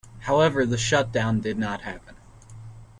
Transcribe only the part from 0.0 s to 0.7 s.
However